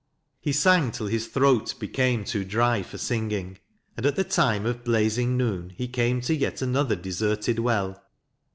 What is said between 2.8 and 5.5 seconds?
for singing, and at the time of blazing